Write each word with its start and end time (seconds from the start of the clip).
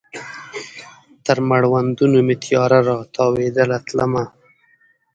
تر 1.25 1.37
مړوندونو 1.49 2.17
مې 2.25 2.35
تیاره 2.43 2.79
را 2.87 2.97
تاویدله 3.15 3.77
تلمه 3.87 4.23